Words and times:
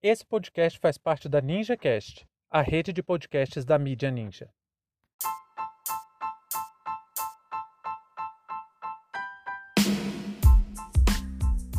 Esse 0.00 0.24
podcast 0.24 0.78
faz 0.78 0.96
parte 0.96 1.28
da 1.28 1.40
NinjaCast, 1.40 2.24
a 2.48 2.62
rede 2.62 2.92
de 2.92 3.02
podcasts 3.02 3.64
da 3.64 3.76
mídia 3.76 4.12
Ninja. 4.12 4.48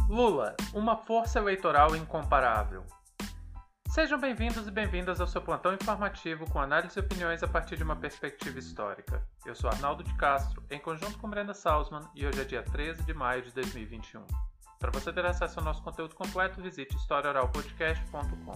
Lula, 0.09 0.53
uma 0.73 0.97
força 0.97 1.39
eleitoral 1.39 1.95
incomparável. 1.95 2.85
Sejam 3.87 4.19
bem-vindos 4.19 4.67
e 4.67 4.71
bem-vindas 4.71 5.21
ao 5.21 5.27
seu 5.27 5.41
plantão 5.41 5.73
informativo 5.73 6.45
com 6.51 6.59
análise 6.59 6.99
e 6.99 7.01
opiniões 7.01 7.41
a 7.41 7.47
partir 7.47 7.77
de 7.77 7.83
uma 7.83 7.95
perspectiva 7.95 8.59
histórica. 8.59 9.25
Eu 9.45 9.55
sou 9.55 9.69
Arnaldo 9.69 10.03
de 10.03 10.13
Castro, 10.17 10.61
em 10.69 10.79
conjunto 10.79 11.17
com 11.19 11.29
Brenda 11.29 11.53
Salzman, 11.53 12.03
e 12.13 12.27
hoje 12.27 12.41
é 12.41 12.43
dia 12.43 12.63
13 12.63 13.01
de 13.03 13.13
maio 13.13 13.43
de 13.43 13.53
2021. 13.53 14.48
Para 14.79 14.91
você 14.91 15.11
ter 15.11 15.25
acesso 15.25 15.59
ao 15.59 15.65
nosso 15.65 15.83
conteúdo 15.83 16.15
completo, 16.15 16.61
visite 16.61 16.95
historiaoralpodcast.com. 16.95 18.53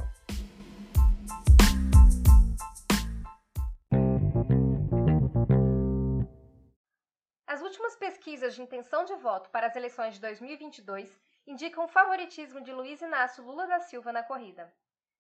As 7.46 7.62
últimas 7.62 7.98
pesquisas 7.98 8.56
de 8.56 8.62
intenção 8.62 9.04
de 9.04 9.14
voto 9.16 9.50
para 9.50 9.68
as 9.68 9.76
eleições 9.76 10.14
de 10.14 10.22
2022 10.22 11.22
indicam 11.46 11.84
o 11.84 11.90
favoritismo 11.90 12.62
de 12.62 12.72
Luiz 12.72 13.02
Inácio 13.02 13.44
Lula 13.44 13.68
da 13.68 13.82
Silva 13.82 14.14
na 14.14 14.24
corrida. 14.24 14.74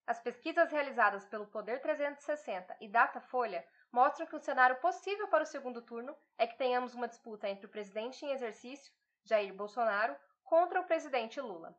As 0.08 0.22
pesquisas 0.22 0.72
realizadas 0.72 1.25
pelo 1.25 1.47
Poder 1.47 1.81
360 1.81 2.77
e 2.80 2.88
Datafolha 2.88 3.66
mostram 3.91 4.25
que 4.25 4.38
o 4.38 4.39
cenário 4.39 4.77
possível 4.77 5.27
para 5.27 5.44
o 5.44 5.47
segundo 5.47 5.81
turno 5.81 6.16
é 6.38 6.47
que 6.47 6.58
tenhamos 6.58 6.94
uma 6.94 7.09
disputa 7.09 7.49
entre 7.49 7.66
o 7.66 7.70
presidente 7.70 8.25
em 8.25 8.31
exercício, 8.31 8.94
Jair 9.25 9.53
Bolsonaro, 9.53 10.16
contra 10.53 10.80
o 10.80 10.85
presidente 10.85 11.41
Lula. 11.41 11.75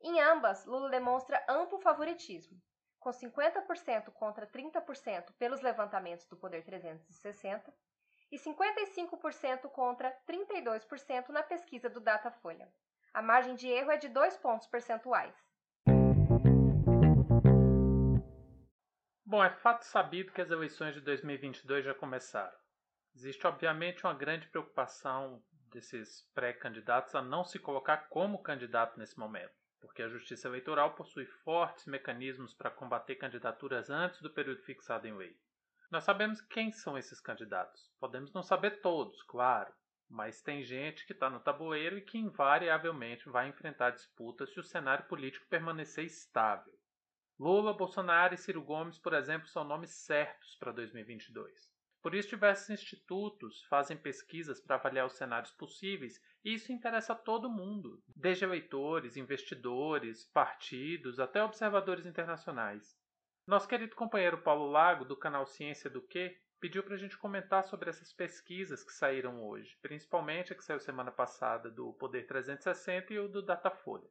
Em 0.00 0.22
ambas, 0.22 0.64
Lula 0.64 0.88
demonstra 0.88 1.44
amplo 1.46 1.78
favoritismo, 1.78 2.58
com 2.98 3.10
50% 3.10 4.10
contra 4.10 4.46
30% 4.46 5.34
pelos 5.38 5.60
levantamentos 5.60 6.26
do 6.26 6.34
Poder 6.34 6.64
360 6.64 7.70
e 8.32 8.38
55% 8.38 9.68
contra 9.68 10.18
32% 10.26 11.28
na 11.28 11.42
pesquisa 11.42 11.90
do 11.90 12.00
Datafolha. 12.00 12.72
A 13.12 13.20
margem 13.20 13.54
de 13.54 13.68
erro 13.68 13.90
é 13.90 13.98
de 13.98 14.08
2 14.08 14.38
pontos 14.38 14.66
percentuais. 14.66 15.36
Bom, 19.26 19.44
é 19.44 19.50
fato 19.50 19.82
sabido 19.82 20.32
que 20.32 20.40
as 20.40 20.50
eleições 20.50 20.94
de 20.94 21.02
2022 21.02 21.84
já 21.84 21.92
começaram. 21.92 22.56
Existe, 23.14 23.46
obviamente, 23.46 24.06
uma 24.06 24.14
grande 24.14 24.48
preocupação 24.48 25.44
desses 25.70 26.22
pré-candidatos 26.34 27.14
a 27.14 27.22
não 27.22 27.44
se 27.44 27.58
colocar 27.58 28.08
como 28.08 28.42
candidato 28.42 28.98
nesse 28.98 29.18
momento, 29.18 29.54
porque 29.80 30.02
a 30.02 30.08
Justiça 30.08 30.48
Eleitoral 30.48 30.94
possui 30.94 31.26
fortes 31.26 31.86
mecanismos 31.86 32.54
para 32.54 32.70
combater 32.70 33.16
candidaturas 33.16 33.90
antes 33.90 34.20
do 34.20 34.30
período 34.30 34.62
fixado 34.62 35.06
em 35.06 35.16
lei. 35.16 35.36
Nós 35.90 36.04
sabemos 36.04 36.40
quem 36.40 36.72
são 36.72 36.98
esses 36.98 37.20
candidatos. 37.20 37.92
Podemos 38.00 38.32
não 38.32 38.42
saber 38.42 38.80
todos, 38.80 39.22
claro, 39.22 39.72
mas 40.08 40.42
tem 40.42 40.62
gente 40.62 41.06
que 41.06 41.12
está 41.12 41.28
no 41.28 41.40
tabuleiro 41.40 41.98
e 41.98 42.02
que 42.02 42.18
invariavelmente 42.18 43.28
vai 43.28 43.48
enfrentar 43.48 43.90
disputas 43.90 44.52
se 44.52 44.60
o 44.60 44.64
cenário 44.64 45.06
político 45.06 45.46
permanecer 45.48 46.04
estável. 46.04 46.72
Lula, 47.38 47.74
Bolsonaro 47.74 48.34
e 48.34 48.38
Ciro 48.38 48.62
Gomes, 48.62 48.98
por 48.98 49.12
exemplo, 49.12 49.46
são 49.48 49.62
nomes 49.62 49.90
certos 49.90 50.56
para 50.56 50.72
2022. 50.72 51.75
Por 52.02 52.14
isso, 52.14 52.28
diversos 52.28 52.70
institutos 52.70 53.62
fazem 53.64 53.96
pesquisas 53.96 54.60
para 54.60 54.76
avaliar 54.76 55.06
os 55.06 55.14
cenários 55.14 55.50
possíveis 55.52 56.20
e 56.44 56.54
isso 56.54 56.72
interessa 56.72 57.12
a 57.12 57.16
todo 57.16 57.50
mundo, 57.50 58.02
desde 58.14 58.44
eleitores, 58.44 59.16
investidores, 59.16 60.24
partidos, 60.24 61.18
até 61.18 61.42
observadores 61.42 62.06
internacionais. 62.06 62.96
Nosso 63.46 63.68
querido 63.68 63.94
companheiro 63.94 64.42
Paulo 64.42 64.66
Lago, 64.66 65.04
do 65.04 65.16
canal 65.16 65.46
Ciência 65.46 65.90
do 65.90 66.02
Quê, 66.02 66.40
pediu 66.58 66.82
para 66.82 66.94
a 66.94 66.98
gente 66.98 67.18
comentar 67.18 67.64
sobre 67.64 67.90
essas 67.90 68.12
pesquisas 68.12 68.82
que 68.82 68.92
saíram 68.92 69.44
hoje, 69.44 69.76
principalmente 69.82 70.52
a 70.52 70.56
que 70.56 70.64
saiu 70.64 70.80
semana 70.80 71.12
passada 71.12 71.70
do 71.70 71.92
Poder 71.94 72.26
360 72.26 73.12
e 73.12 73.18
o 73.18 73.28
do 73.28 73.42
Datafolha. 73.42 74.08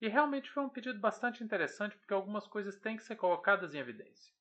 E 0.00 0.08
realmente 0.08 0.50
foi 0.50 0.64
um 0.64 0.68
pedido 0.68 0.98
bastante 0.98 1.44
interessante 1.44 1.96
porque 1.96 2.12
algumas 2.12 2.46
coisas 2.46 2.76
têm 2.80 2.96
que 2.96 3.04
ser 3.04 3.14
colocadas 3.14 3.72
em 3.74 3.78
evidência. 3.78 4.34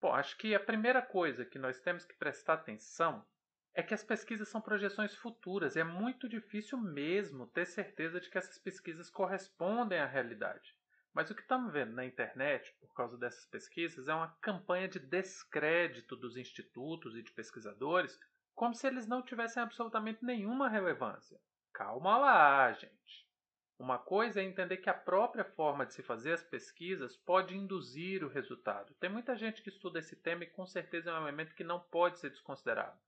Bom, 0.00 0.12
acho 0.14 0.36
que 0.36 0.54
a 0.54 0.60
primeira 0.60 1.02
coisa 1.02 1.44
que 1.44 1.58
nós 1.58 1.80
temos 1.80 2.04
que 2.04 2.14
prestar 2.14 2.54
atenção 2.54 3.26
é 3.74 3.82
que 3.82 3.94
as 3.94 4.02
pesquisas 4.02 4.48
são 4.48 4.60
projeções 4.60 5.14
futuras 5.14 5.76
e 5.76 5.80
é 5.80 5.84
muito 5.84 6.28
difícil 6.28 6.78
mesmo 6.78 7.46
ter 7.46 7.66
certeza 7.66 8.20
de 8.20 8.30
que 8.30 8.38
essas 8.38 8.58
pesquisas 8.58 9.10
correspondem 9.10 9.98
à 9.98 10.06
realidade. 10.06 10.76
Mas 11.12 11.30
o 11.30 11.34
que 11.34 11.42
estamos 11.42 11.72
vendo 11.72 11.92
na 11.92 12.04
internet, 12.04 12.72
por 12.80 12.94
causa 12.94 13.18
dessas 13.18 13.44
pesquisas, 13.46 14.08
é 14.08 14.14
uma 14.14 14.36
campanha 14.40 14.88
de 14.88 15.00
descrédito 15.00 16.16
dos 16.16 16.36
institutos 16.36 17.16
e 17.16 17.22
de 17.22 17.32
pesquisadores, 17.32 18.18
como 18.54 18.74
se 18.74 18.86
eles 18.86 19.06
não 19.06 19.22
tivessem 19.22 19.62
absolutamente 19.62 20.24
nenhuma 20.24 20.68
relevância. 20.68 21.40
Calma 21.72 22.18
lá, 22.18 22.72
gente. 22.72 23.27
Uma 23.78 23.96
coisa 23.96 24.40
é 24.40 24.44
entender 24.44 24.78
que 24.78 24.90
a 24.90 24.94
própria 24.94 25.44
forma 25.44 25.86
de 25.86 25.94
se 25.94 26.02
fazer 26.02 26.32
as 26.32 26.42
pesquisas 26.42 27.16
pode 27.16 27.56
induzir 27.56 28.24
o 28.24 28.28
resultado. 28.28 28.92
Tem 28.94 29.08
muita 29.08 29.36
gente 29.36 29.62
que 29.62 29.68
estuda 29.68 30.00
esse 30.00 30.16
tema 30.16 30.42
e 30.42 30.48
com 30.48 30.66
certeza 30.66 31.10
é 31.10 31.14
um 31.14 31.22
elemento 31.22 31.54
que 31.54 31.62
não 31.62 31.78
pode 31.78 32.18
ser 32.18 32.30
desconsiderado. 32.30 32.98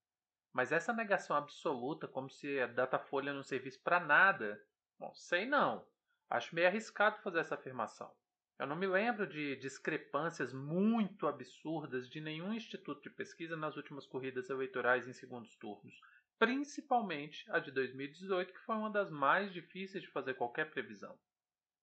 Mas 0.53 0.71
essa 0.71 0.93
negação 0.93 1.37
absoluta, 1.37 2.07
como 2.07 2.31
se 2.31 2.61
a 2.61 2.69
Datafolha 2.69 3.33
não 3.33 3.43
servisse 3.43 3.79
para 3.81 3.99
nada, 3.99 4.63
bom, 4.97 5.13
sei 5.13 5.45
não. 5.45 5.85
Acho 6.29 6.55
meio 6.55 6.69
arriscado 6.69 7.21
fazer 7.21 7.41
essa 7.41 7.57
afirmação. 7.57 8.13
Eu 8.57 8.67
não 8.67 8.77
me 8.77 8.87
lembro 8.87 9.27
de 9.27 9.57
discrepâncias 9.57 10.53
muito 10.53 11.27
absurdas 11.27 12.09
de 12.09 12.21
nenhum 12.21 12.53
instituto 12.53 13.03
de 13.03 13.11
pesquisa 13.11 13.57
nas 13.57 13.77
últimas 13.77 14.07
corridas 14.07 14.51
eleitorais 14.51 15.09
em 15.09 15.13
segundos 15.13 15.57
turnos 15.57 16.01
principalmente 16.41 17.45
a 17.51 17.59
de 17.59 17.71
2018, 17.71 18.55
que 18.55 18.61
foi 18.61 18.75
uma 18.75 18.89
das 18.89 19.11
mais 19.11 19.53
difíceis 19.53 20.03
de 20.03 20.11
fazer 20.11 20.33
qualquer 20.33 20.71
previsão. 20.71 21.19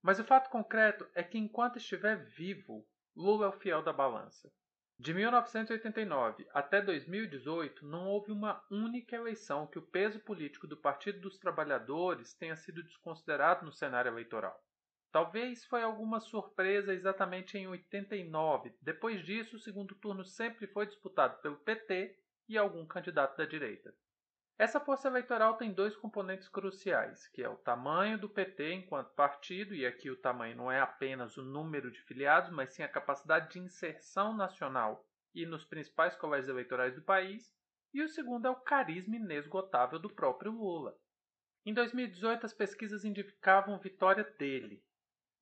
Mas 0.02 0.20
o 0.20 0.24
fato 0.24 0.50
concreto 0.50 1.08
é 1.14 1.22
que 1.22 1.38
enquanto 1.38 1.78
estiver 1.78 2.26
vivo, 2.26 2.84
Lula 3.16 3.46
é 3.46 3.50
o 3.50 3.60
fiel 3.60 3.84
da 3.84 3.94
balança. 3.94 4.52
De 4.98 5.14
1989 5.14 6.48
até 6.52 6.82
2018, 6.82 7.86
não 7.86 8.08
houve 8.08 8.32
uma 8.32 8.66
única 8.72 9.16
eleição 9.16 9.68
que 9.68 9.78
o 9.78 9.88
peso 9.88 10.20
político 10.22 10.66
do 10.66 10.76
Partido 10.76 11.20
dos 11.20 11.38
Trabalhadores 11.38 12.34
tenha 12.34 12.56
sido 12.56 12.82
desconsiderado 12.82 13.64
no 13.64 13.72
cenário 13.72 14.10
eleitoral. 14.10 14.60
Talvez 15.12 15.66
foi 15.66 15.84
alguma 15.84 16.20
surpresa 16.20 16.96
exatamente 16.96 17.60
em 17.60 17.68
89. 17.68 18.76
Depois 18.82 19.24
disso, 19.24 19.58
o 19.58 19.60
segundo 19.60 19.94
turno 19.94 20.26
sempre 20.26 20.66
foi 20.66 20.88
disputado 20.88 21.40
pelo 21.44 21.58
PT 21.58 22.18
e 22.50 22.58
algum 22.58 22.88
candidato 22.88 23.38
da 23.38 23.46
direita. 23.46 23.94
Essa 24.60 24.80
força 24.80 25.08
eleitoral 25.08 25.56
tem 25.56 25.72
dois 25.72 25.96
componentes 25.96 26.50
cruciais, 26.50 27.28
que 27.28 27.44
é 27.44 27.50
o 27.50 27.58
tamanho 27.58 28.18
do 28.18 28.28
PT 28.28 28.74
enquanto 28.74 29.14
partido, 29.14 29.76
e 29.76 29.86
aqui 29.86 30.10
o 30.10 30.20
tamanho 30.20 30.58
não 30.58 30.72
é 30.72 30.80
apenas 30.80 31.38
o 31.38 31.44
número 31.44 31.92
de 31.92 32.02
filiados, 32.02 32.50
mas 32.50 32.74
sim 32.74 32.82
a 32.82 32.88
capacidade 32.88 33.52
de 33.52 33.60
inserção 33.60 34.36
nacional 34.36 35.06
e 35.36 35.46
nos 35.46 35.64
principais 35.64 36.16
colégios 36.16 36.50
eleitorais 36.50 36.96
do 36.96 37.04
país, 37.04 37.56
e 37.94 38.02
o 38.02 38.10
segundo 38.10 38.48
é 38.48 38.50
o 38.50 38.56
carisma 38.56 39.16
inesgotável 39.16 40.00
do 40.00 40.10
próprio 40.10 40.52
Lula. 40.52 40.98
Em 41.64 41.72
2018, 41.72 42.48
as 42.48 42.54
pesquisas 42.54 43.06
indicavam 43.06 43.78
vitória 43.78 44.24
dele. 44.24 44.84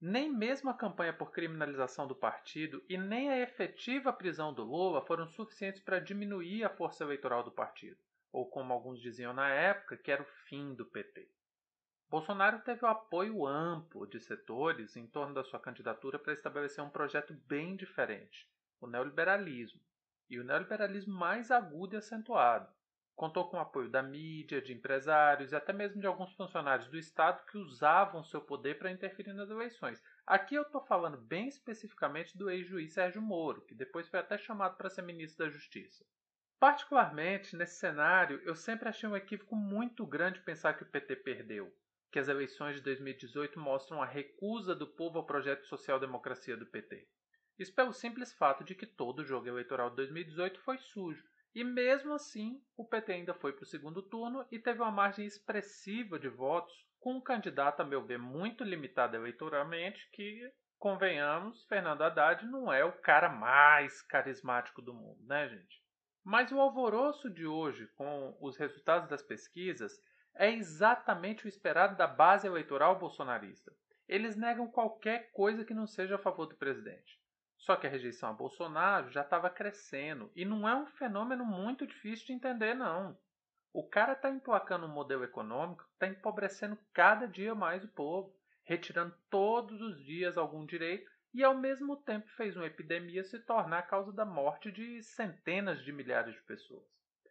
Nem 0.02 0.30
mesmo 0.30 0.70
a 0.70 0.74
campanha 0.74 1.14
por 1.14 1.32
criminalização 1.32 2.06
do 2.06 2.16
partido 2.16 2.84
e 2.90 2.98
nem 2.98 3.30
a 3.30 3.40
efetiva 3.40 4.12
prisão 4.12 4.54
do 4.54 4.66
Lula 4.66 5.06
foram 5.06 5.26
suficientes 5.26 5.82
para 5.82 6.00
diminuir 6.00 6.66
a 6.66 6.70
força 6.70 7.06
eleitoral 7.06 7.44
do 7.44 7.52
partido 7.52 7.98
ou 8.36 8.46
como 8.46 8.74
alguns 8.74 9.00
diziam 9.00 9.34
na 9.34 9.48
época, 9.48 9.96
que 9.96 10.12
era 10.12 10.22
o 10.22 10.26
fim 10.26 10.76
do 10.76 10.86
PT. 10.86 11.32
Bolsonaro 12.10 12.60
teve 12.60 12.84
o 12.84 12.88
apoio 12.90 13.48
amplo 13.48 14.06
de 14.06 14.20
setores 14.20 14.98
em 14.98 15.08
torno 15.08 15.34
da 15.34 15.44
sua 15.46 15.58
candidatura 15.58 16.20
para 16.20 16.34
estabelecer 16.34 16.84
um 16.84 16.90
projeto 16.90 17.34
bem 17.48 17.78
diferente, 17.78 18.46
o 18.82 18.88
neoliberalismo, 18.88 19.80
e 20.30 20.38
o 20.38 20.44
neoliberalismo 20.44 21.18
mais 21.18 21.50
agudo 21.50 21.96
e 21.96 21.98
acentuado. 21.98 22.70
Contou 23.16 23.50
com 23.50 23.56
o 23.56 23.62
apoio 23.62 23.90
da 23.90 24.04
mídia, 24.04 24.62
de 24.62 24.74
empresários 24.74 25.54
e 25.54 25.56
até 25.56 25.72
mesmo 25.72 26.02
de 26.02 26.06
alguns 26.06 26.34
funcionários 26.34 26.90
do 26.90 26.98
Estado 26.98 27.46
que 27.46 27.58
usavam 27.58 28.22
seu 28.22 28.42
poder 28.42 28.78
para 28.78 28.92
interferir 28.92 29.32
nas 29.32 29.50
eleições. 29.50 30.04
Aqui 30.28 30.56
eu 30.56 30.64
estou 30.64 30.82
falando 30.82 31.18
bem 31.18 31.48
especificamente 31.48 32.38
do 32.38 32.50
ex-juiz 32.50 32.92
Sérgio 32.92 33.22
Moro, 33.22 33.62
que 33.62 33.74
depois 33.74 34.10
foi 34.10 34.20
até 34.20 34.38
chamado 34.38 34.76
para 34.76 34.90
ser 34.90 35.04
ministro 35.04 35.46
da 35.46 35.50
Justiça. 35.50 36.06
Particularmente, 36.60 37.56
nesse 37.56 37.80
cenário, 37.80 38.42
eu 38.44 38.56
sempre 38.56 38.88
achei 38.88 39.08
um 39.08 39.16
equívoco 39.16 39.56
muito 39.56 40.06
grande 40.06 40.40
pensar 40.40 40.74
que 40.74 40.84
o 40.84 40.90
PT 40.90 41.18
perdeu, 41.18 41.72
que 42.12 42.18
as 42.18 42.30
eleições 42.30 42.76
de 42.76 42.82
2018 42.82 43.60
mostram 43.60 44.02
a 44.02 44.06
recusa 44.06 44.74
do 44.74 44.88
povo 44.88 45.18
ao 45.18 45.26
projeto 45.26 45.66
social-democracia 45.66 46.56
do 46.56 46.66
PT. 46.66 47.08
Isso 47.60 47.74
pelo 47.74 47.94
simples 47.94 48.34
fato 48.34 48.64
de 48.64 48.74
que 48.74 48.86
todo 48.86 49.20
o 49.20 49.26
jogo 49.26 49.48
eleitoral 49.48 49.90
de 49.90 49.98
2018 49.98 50.60
foi 50.62 50.78
sujo, 50.78 51.24
e 51.54 51.64
mesmo 51.64 52.14
assim 52.14 52.62
o 52.76 52.86
PT 52.86 53.14
ainda 53.14 53.34
foi 53.34 53.54
para 53.54 53.64
o 53.64 53.68
segundo 53.68 54.02
turno 54.02 54.46
e 54.52 54.60
teve 54.60 54.82
uma 54.82 54.92
margem 54.92 55.26
expressiva 55.26 56.18
de 56.18 56.30
votos, 56.30 56.74
com 57.00 57.16
um 57.18 57.22
candidato, 57.22 57.82
a 57.82 57.86
meu 57.86 58.04
ver, 58.04 58.18
muito 58.18 58.64
limitado 58.64 59.16
eleitoralmente, 59.16 60.10
que 60.12 60.52
convenhamos, 60.80 61.66
Fernando 61.66 62.02
Haddad 62.02 62.46
não 62.46 62.74
é 62.74 62.84
o 62.84 62.92
cara 62.92 63.30
mais 63.30 64.02
carismático 64.02 64.82
do 64.82 64.94
mundo, 64.94 65.24
né, 65.26 65.48
gente? 65.48 65.85
Mas 66.26 66.52
o 66.52 66.60
alvoroço 66.60 67.30
de 67.30 67.46
hoje 67.46 67.86
com 67.96 68.36
os 68.42 68.58
resultados 68.58 69.08
das 69.08 69.22
pesquisas 69.22 70.02
é 70.34 70.52
exatamente 70.52 71.46
o 71.46 71.48
esperado 71.48 71.96
da 71.96 72.08
base 72.08 72.48
eleitoral 72.48 72.98
bolsonarista. 72.98 73.72
Eles 74.08 74.36
negam 74.36 74.68
qualquer 74.68 75.32
coisa 75.34 75.64
que 75.64 75.74
não 75.74 75.86
seja 75.86 76.16
a 76.16 76.20
favor 76.20 76.48
do 76.48 76.56
presidente. 76.56 77.22
Só 77.56 77.76
que 77.76 77.86
a 77.86 77.90
rejeição 77.92 78.32
a 78.32 78.34
Bolsonaro 78.34 79.12
já 79.12 79.22
estava 79.22 79.52
crescendo 79.52 80.32
e 80.36 80.44
não 80.44 80.68
é 80.68 80.76
um 80.76 80.88
fenômeno 80.88 81.46
muito 81.46 81.86
difícil 81.86 82.26
de 82.26 82.34
entender, 82.34 82.74
não. 82.74 83.16
O 83.72 83.88
cara 83.88 84.14
está 84.14 84.28
emplacando 84.28 84.88
um 84.88 84.92
modelo 84.92 85.24
econômico 85.24 85.88
está 85.94 86.08
empobrecendo 86.08 86.76
cada 86.92 87.28
dia 87.28 87.54
mais 87.54 87.84
o 87.84 87.88
povo, 87.88 88.36
retirando 88.64 89.16
todos 89.30 89.80
os 89.80 90.04
dias 90.04 90.40
algum 90.40 90.66
direito 90.66 91.12
e 91.36 91.44
ao 91.44 91.54
mesmo 91.54 91.98
tempo 91.98 92.30
fez 92.30 92.56
uma 92.56 92.66
epidemia 92.66 93.22
se 93.22 93.38
tornar 93.40 93.80
a 93.80 93.84
causa 93.84 94.10
da 94.14 94.24
morte 94.24 94.72
de 94.72 95.04
centenas 95.04 95.84
de 95.84 95.92
milhares 95.92 96.34
de 96.34 96.42
pessoas. 96.44 96.88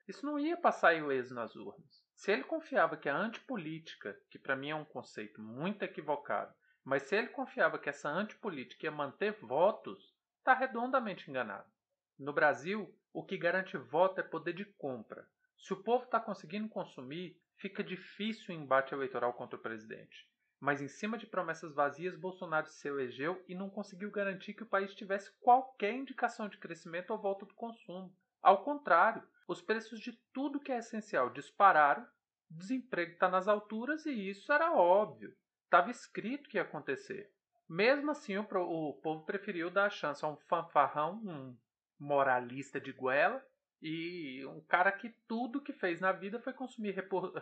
Isso 0.07 0.27
não 0.27 0.39
ia 0.39 0.59
passar 0.59 0.93
ileso 0.93 1.35
nas 1.35 1.57
urnas. 1.57 2.05
Se 2.15 2.31
ele 2.31 2.45
confiava 2.45 2.99
que 2.99 3.09
a 3.09 3.17
antipolítica, 3.17 4.15
que 4.29 4.39
para 4.39 4.55
mim 4.57 4.69
é 4.69 4.75
um 4.75 4.85
conceito 4.85 5.41
muito 5.41 5.85
equivocado, 5.85 6.55
mas 6.85 7.05
se 7.05 7.17
ele 7.17 7.29
confiava 7.29 7.79
que 7.79 7.89
essa 7.89 8.11
antipolítica 8.11 8.85
ia 8.85 8.91
manter 8.91 9.33
votos, 9.41 10.15
está 10.37 10.53
redondamente 10.53 11.31
enganado. 11.31 11.73
No 12.19 12.35
Brasil, 12.35 12.95
o 13.11 13.25
que 13.25 13.39
garante 13.39 13.79
voto 13.79 14.21
é 14.21 14.23
poder 14.23 14.53
de 14.53 14.67
compra. 14.67 15.27
Se 15.57 15.73
o 15.73 15.83
povo 15.83 16.05
está 16.05 16.21
conseguindo 16.21 16.69
consumir, 16.69 17.41
fica 17.57 17.83
difícil 17.83 18.55
o 18.55 18.59
embate 18.59 18.93
eleitoral 18.93 19.33
contra 19.33 19.59
o 19.59 19.63
presidente. 19.63 20.29
Mas 20.65 20.81
em 20.81 20.89
cima 20.89 21.19
de 21.19 21.27
promessas 21.27 21.75
vazias, 21.75 22.17
Bolsonaro 22.17 22.67
se 22.69 22.89
elegeu 22.89 23.45
e 23.47 23.55
não 23.55 23.69
conseguiu 23.69 24.11
garantir 24.11 24.55
que 24.55 24.63
o 24.63 24.67
país 24.67 24.95
tivesse 24.95 25.31
qualquer 25.43 25.93
indicação 25.93 26.49
de 26.49 26.57
crescimento 26.57 27.11
ou 27.11 27.19
volta 27.19 27.45
do 27.45 27.53
consumo. 27.53 28.17
Ao 28.41 28.65
contrário, 28.65 29.23
os 29.47 29.61
preços 29.61 30.01
de 30.01 30.19
tudo 30.33 30.59
que 30.59 30.73
é 30.73 30.79
essencial 30.79 31.29
dispararam, 31.29 32.03
o 32.51 32.55
desemprego 32.55 33.13
está 33.13 33.29
nas 33.29 33.47
alturas 33.47 34.07
e 34.07 34.31
isso 34.31 34.51
era 34.51 34.73
óbvio. 34.73 35.37
Estava 35.65 35.91
escrito 35.91 36.49
que 36.49 36.57
ia 36.57 36.63
acontecer. 36.63 37.31
Mesmo 37.69 38.11
assim, 38.11 38.39
o, 38.39 38.47
o 38.51 38.95
povo 39.03 39.27
preferiu 39.27 39.71
dar 39.71 39.85
a 39.85 39.91
chance 39.91 40.25
a 40.25 40.29
um 40.29 40.37
fanfarrão, 40.49 41.21
um 41.27 41.55
moralista 41.99 42.81
de 42.81 42.91
goela, 42.91 43.45
e 43.83 44.43
um 44.47 44.63
cara 44.63 44.91
que 44.91 45.11
tudo 45.29 45.61
que 45.61 45.75
fez 45.75 46.01
na 46.01 46.11
vida 46.11 46.41
foi 46.41 46.55
consumir 46.55 46.95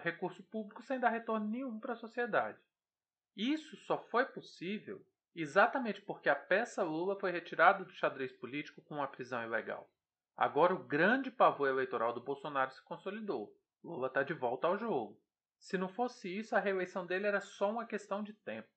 recurso 0.02 0.42
público 0.42 0.82
sem 0.82 0.98
dar 0.98 1.10
retorno 1.10 1.48
nenhum 1.48 1.78
para 1.78 1.92
a 1.92 1.96
sociedade. 1.96 2.58
Isso 3.37 3.76
só 3.76 3.99
foi 3.99 4.26
possível 4.26 5.05
exatamente 5.34 6.02
porque 6.02 6.29
a 6.29 6.37
peça 6.37 6.82
Lula 6.82 7.19
foi 7.19 7.31
retirada 7.31 7.84
do 7.84 7.93
xadrez 7.93 8.32
político 8.32 8.82
com 8.82 8.96
uma 8.96 9.08
prisão 9.08 9.43
ilegal. 9.43 9.90
Agora 10.37 10.75
o 10.75 10.84
grande 10.84 11.31
pavor 11.31 11.69
eleitoral 11.69 12.12
do 12.12 12.20
Bolsonaro 12.20 12.70
se 12.70 12.82
consolidou. 12.82 13.55
Lula 13.82 14.08
está 14.08 14.23
de 14.23 14.34
volta 14.34 14.67
ao 14.67 14.79
jogo. 14.79 15.20
Se 15.58 15.79
não 15.79 15.88
fosse 15.88 16.29
isso, 16.29 16.55
a 16.55 16.61
reeleição 16.61 17.06
dele 17.06 17.26
era 17.26 17.40
só 17.40 17.70
uma 17.70 17.87
questão 17.87 18.23
de 18.23 18.32
tempo. 18.32 18.69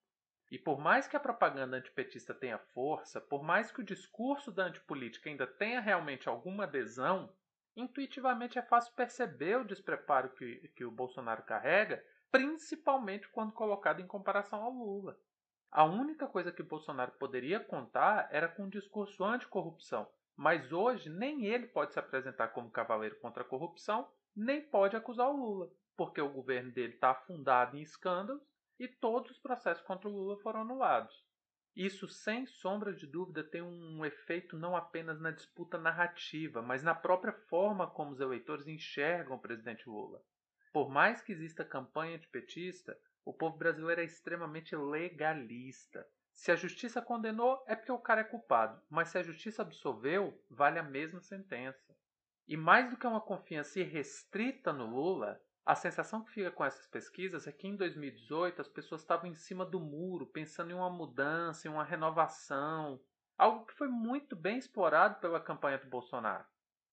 E 0.52 0.60
por 0.60 0.80
mais 0.80 1.08
que 1.08 1.18
a 1.18 1.20
propaganda 1.20 1.78
antipetista 1.78 2.34
tenha 2.34 2.60
força, 2.60 3.20
por 3.20 3.44
mais 3.44 3.72
que 3.72 3.82
o 3.82 3.86
discurso 3.86 4.52
da 4.52 4.66
antipolítica 4.66 5.30
ainda 5.30 5.48
tenha 5.48 5.82
realmente 5.82 6.30
alguma 6.30 6.66
adesão, 6.66 7.36
intuitivamente 7.76 8.60
é 8.60 8.62
fácil 8.62 8.94
perceber 8.94 9.58
o 9.58 9.66
despreparo 9.66 10.30
que, 10.30 10.68
que 10.76 10.86
o 10.86 10.92
Bolsonaro 10.92 11.44
carrega, 11.44 12.04
principalmente 12.36 13.30
quando 13.30 13.54
colocado 13.54 14.02
em 14.02 14.08
comparação 14.08 14.62
ao 14.62 14.74
Lula. 14.74 15.18
A 15.72 15.86
única 15.86 16.28
coisa 16.28 16.52
que 16.52 16.62
Bolsonaro 16.62 17.14
poderia 17.14 17.62
contar 17.62 18.28
era 18.30 18.50
com 18.50 18.64
um 18.64 18.70
discurso 18.70 19.24
anticorrupção, 19.24 20.06
mas 20.36 20.74
hoje 20.74 21.10
nem 21.10 21.46
ele 21.46 21.66
pode 21.66 21.94
se 21.94 22.00
apresentar 22.00 22.50
como 22.50 22.70
cavaleiro 22.70 23.18
contra 23.22 23.42
a 23.42 23.48
corrupção, 23.48 24.06
nem 24.36 24.62
pode 24.62 24.98
acusar 24.98 25.30
o 25.30 25.38
Lula, 25.38 25.72
porque 25.96 26.20
o 26.20 26.28
governo 26.28 26.74
dele 26.74 26.96
está 26.96 27.12
afundado 27.12 27.78
em 27.78 27.82
escândalos 27.82 28.44
e 28.78 28.86
todos 28.86 29.32
os 29.32 29.40
processos 29.40 29.86
contra 29.86 30.10
o 30.10 30.12
Lula 30.12 30.38
foram 30.40 30.60
anulados. 30.60 31.24
Isso, 31.74 32.06
sem 32.10 32.46
sombra 32.46 32.94
de 32.94 33.08
dúvida, 33.08 33.46
tem 33.46 33.62
um 33.62 34.04
efeito 34.04 34.58
não 34.58 34.76
apenas 34.76 35.22
na 35.22 35.32
disputa 35.32 35.78
narrativa, 35.78 36.62
mas 36.62 36.84
na 36.84 36.94
própria 36.94 37.32
forma 37.32 37.90
como 37.90 38.12
os 38.12 38.20
eleitores 38.20 38.68
enxergam 38.68 39.38
o 39.38 39.42
presidente 39.42 39.88
Lula. 39.88 40.22
Por 40.76 40.90
mais 40.90 41.22
que 41.22 41.32
exista 41.32 41.64
campanha 41.64 42.18
de 42.18 42.28
petista, 42.28 43.00
o 43.24 43.32
povo 43.32 43.56
brasileiro 43.56 44.02
é 44.02 44.04
extremamente 44.04 44.76
legalista. 44.76 46.06
Se 46.34 46.52
a 46.52 46.56
justiça 46.58 47.02
condenou, 47.02 47.64
é 47.66 47.78
porque 47.78 47.94
o 47.94 47.98
cara 47.98 48.20
é 48.20 48.26
culpado, 48.26 48.82
mas 48.90 49.08
se 49.08 49.18
a 49.18 49.24
justiça 49.24 49.62
absolveu, 49.62 50.38
vale 50.50 50.78
a 50.78 50.84
mesma 50.84 51.22
sentença. 51.22 51.96
E 52.46 52.58
mais 52.58 52.90
do 52.90 52.98
que 52.98 53.08
uma 53.08 53.22
confiança 53.22 53.80
irrestrita 53.80 54.74
no 54.74 54.86
Lula, 54.86 55.42
a 55.66 55.76
sensação 55.76 56.26
que 56.26 56.34
fica 56.34 56.52
com 56.52 56.66
essas 56.66 56.86
pesquisas 56.88 57.48
é 57.48 57.54
que 57.54 57.70
em 57.70 57.78
2018 57.78 58.60
as 58.60 58.68
pessoas 58.68 59.00
estavam 59.00 59.28
em 59.28 59.34
cima 59.34 59.66
do 59.66 59.80
muro, 59.80 60.28
pensando 60.28 60.72
em 60.72 60.76
uma 60.76 60.90
mudança, 60.90 61.70
em 61.70 61.72
uma 61.72 61.86
renovação, 61.86 63.00
algo 63.38 63.66
que 63.66 63.76
foi 63.76 63.88
muito 63.88 64.36
bem 64.36 64.58
explorado 64.58 65.22
pela 65.22 65.40
campanha 65.40 65.78
do 65.78 65.88
Bolsonaro. 65.88 66.44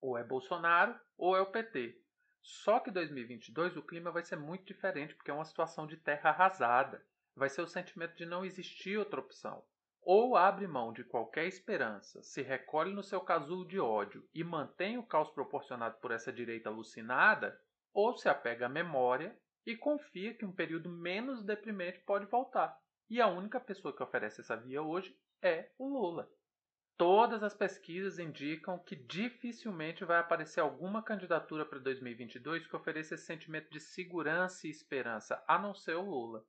Ou 0.00 0.16
é 0.16 0.22
Bolsonaro 0.22 0.94
ou 1.18 1.36
é 1.36 1.40
o 1.40 1.50
PT. 1.50 2.00
Só 2.42 2.80
que 2.80 2.90
2022 2.90 3.76
o 3.76 3.82
clima 3.82 4.10
vai 4.10 4.24
ser 4.24 4.36
muito 4.36 4.64
diferente, 4.64 5.14
porque 5.14 5.30
é 5.30 5.34
uma 5.34 5.44
situação 5.44 5.86
de 5.86 5.96
terra 5.96 6.30
arrasada 6.30 7.02
vai 7.34 7.48
ser 7.48 7.62
o 7.62 7.68
sentimento 7.68 8.14
de 8.14 8.26
não 8.26 8.44
existir 8.44 8.98
outra 8.98 9.20
opção. 9.20 9.64
Ou 10.02 10.36
abre 10.36 10.66
mão 10.66 10.92
de 10.92 11.04
qualquer 11.04 11.46
esperança, 11.46 12.22
se 12.22 12.42
recolhe 12.42 12.92
no 12.92 13.02
seu 13.02 13.20
casulo 13.20 13.66
de 13.66 13.78
ódio 13.78 14.28
e 14.34 14.42
mantém 14.42 14.98
o 14.98 15.06
caos 15.06 15.30
proporcionado 15.30 15.96
por 15.98 16.10
essa 16.10 16.32
direita 16.32 16.68
alucinada, 16.68 17.58
ou 17.94 18.16
se 18.16 18.28
apega 18.28 18.66
à 18.66 18.68
memória 18.68 19.36
e 19.64 19.76
confia 19.76 20.34
que 20.34 20.44
um 20.44 20.52
período 20.52 20.88
menos 20.88 21.44
deprimente 21.44 22.00
pode 22.00 22.26
voltar. 22.26 22.76
E 23.08 23.20
a 23.20 23.28
única 23.28 23.60
pessoa 23.60 23.94
que 23.94 24.02
oferece 24.02 24.40
essa 24.40 24.56
via 24.56 24.82
hoje 24.82 25.16
é 25.40 25.70
o 25.78 25.86
Lula. 25.86 26.28
Todas 27.04 27.42
as 27.42 27.52
pesquisas 27.52 28.20
indicam 28.20 28.78
que 28.78 28.94
dificilmente 28.94 30.04
vai 30.04 30.20
aparecer 30.20 30.60
alguma 30.60 31.02
candidatura 31.02 31.66
para 31.66 31.80
2022 31.80 32.68
que 32.68 32.76
ofereça 32.76 33.16
esse 33.16 33.24
sentimento 33.24 33.68
de 33.72 33.80
segurança 33.80 34.68
e 34.68 34.70
esperança, 34.70 35.42
a 35.48 35.58
não 35.58 35.74
ser 35.74 35.96
o 35.96 36.08
Lula. 36.08 36.46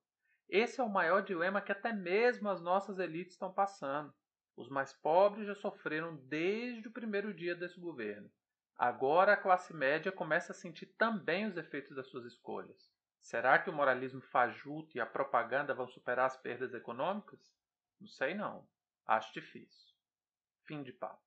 Esse 0.47 0.79
é 0.79 0.83
o 0.83 0.87
maior 0.87 1.23
dilema 1.23 1.59
que 1.59 1.71
até 1.71 1.91
mesmo 1.91 2.49
as 2.49 2.61
nossas 2.61 2.99
elites 2.99 3.33
estão 3.33 3.51
passando. 3.51 4.13
Os 4.55 4.69
mais 4.69 4.93
pobres 4.93 5.47
já 5.47 5.55
sofreram 5.55 6.17
desde 6.17 6.87
o 6.87 6.91
primeiro 6.91 7.33
dia 7.33 7.55
desse 7.55 7.79
governo. 7.79 8.29
Agora 8.77 9.33
a 9.33 9.37
classe 9.37 9.73
média 9.73 10.11
começa 10.11 10.51
a 10.51 10.55
sentir 10.55 10.85
também 10.85 11.47
os 11.47 11.57
efeitos 11.57 11.95
das 11.95 12.05
suas 12.09 12.25
escolhas. 12.25 12.91
Será 13.19 13.57
que 13.57 13.71
o 13.71 13.73
moralismo 13.73 14.21
fajuto 14.21 14.95
e 14.95 15.01
a 15.01 15.05
propaganda 15.07 15.73
vão 15.73 15.87
superar 15.87 16.27
as 16.27 16.37
perdas 16.37 16.75
econômicas? 16.75 17.51
Não 17.99 18.07
sei 18.07 18.35
não. 18.35 18.67
Acho 19.07 19.33
difícil. 19.33 19.92
Fim 20.65 20.81
de 20.81 20.93
papo. 20.93 21.21